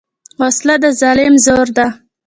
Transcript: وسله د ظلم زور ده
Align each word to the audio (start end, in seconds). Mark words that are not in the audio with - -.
وسله 0.39 0.75
د 0.83 0.85
ظلم 0.99 1.33
زور 1.45 1.67
ده 1.77 1.87